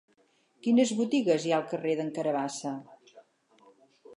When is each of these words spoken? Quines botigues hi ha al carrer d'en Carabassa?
Quines 0.67 0.93
botigues 1.01 1.45
hi 1.49 1.53
ha 1.53 1.59
al 1.61 1.67
carrer 1.73 1.93
d'en 2.01 2.09
Carabassa? 2.15 2.73